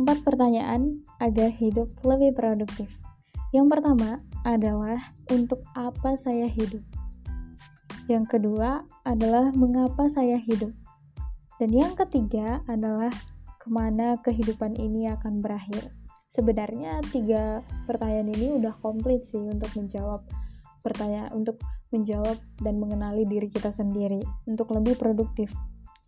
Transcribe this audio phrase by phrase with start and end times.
[0.00, 2.88] empat pertanyaan agar hidup lebih produktif.
[3.52, 6.80] Yang pertama adalah untuk apa saya hidup.
[8.08, 10.72] Yang kedua adalah mengapa saya hidup.
[11.60, 13.12] Dan yang ketiga adalah
[13.60, 15.92] ke mana kehidupan ini akan berakhir.
[16.32, 20.24] Sebenarnya tiga pertanyaan ini udah komplit sih untuk menjawab
[20.80, 21.60] pertanyaan untuk
[21.92, 25.52] menjawab dan mengenali diri kita sendiri untuk lebih produktif.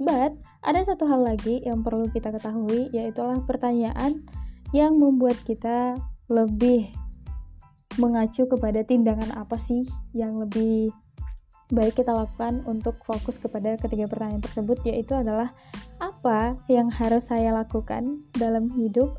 [0.02, 0.34] But
[0.66, 4.27] ada satu hal lagi yang perlu kita ketahui yaitu pertanyaan
[4.75, 5.95] yang membuat kita
[6.27, 6.91] lebih
[8.01, 9.84] mengacu kepada tindakan apa sih
[10.16, 10.91] yang lebih
[11.73, 15.55] baik kita lakukan untuk fokus kepada ketiga pertanyaan tersebut yaitu adalah
[16.01, 19.16] apa yang harus saya lakukan dalam hidup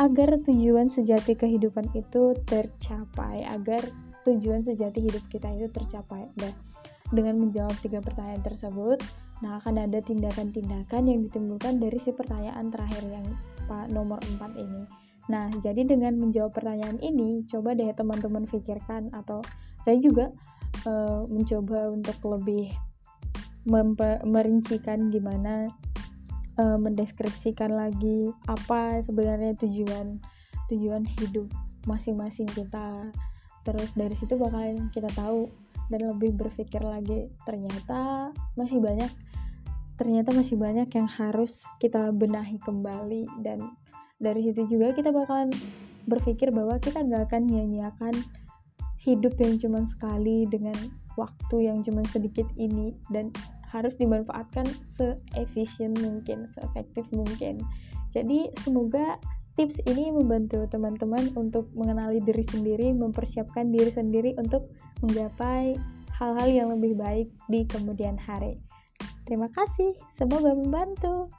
[0.00, 3.84] agar tujuan sejati kehidupan itu tercapai agar
[4.24, 6.26] tujuan sejati hidup kita itu tercapai.
[6.34, 6.50] Dan
[7.12, 8.98] dengan menjawab tiga pertanyaan tersebut
[9.42, 13.26] Nah, akan ada tindakan-tindakan yang ditimbulkan dari si pertanyaan terakhir yang
[13.66, 14.82] Pak nomor 4 ini.
[15.32, 19.40] Nah, jadi dengan menjawab pertanyaan ini, coba deh teman-teman pikirkan atau
[19.82, 20.30] saya juga
[20.84, 22.68] uh, mencoba untuk lebih
[24.28, 25.72] merincikan gimana
[26.60, 30.20] uh, mendeskripsikan lagi apa sebenarnya tujuan
[30.68, 31.48] tujuan hidup
[31.88, 33.08] masing-masing kita.
[33.64, 35.48] Terus dari situ bakalan kita tahu
[35.92, 39.10] dan lebih berpikir lagi ternyata masih banyak
[39.94, 43.74] ternyata masih banyak yang harus kita benahi kembali dan
[44.18, 45.52] dari situ juga kita bakalan
[46.08, 48.14] berpikir bahwa kita nggak akan nyanyiakan
[49.04, 50.76] hidup yang cuma sekali dengan
[51.14, 53.30] waktu yang cuma sedikit ini dan
[53.74, 57.58] harus dimanfaatkan seefisien mungkin, seefektif mungkin.
[58.14, 59.18] Jadi semoga
[59.54, 64.70] tips ini membantu teman-teman untuk mengenali diri sendiri, mempersiapkan diri sendiri untuk
[65.02, 65.78] menggapai
[66.14, 68.58] hal-hal yang lebih baik di kemudian hari.
[69.24, 71.30] Terima kasih, semoga membantu.